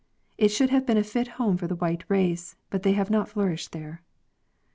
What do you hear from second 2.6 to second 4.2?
but they have not flourished there.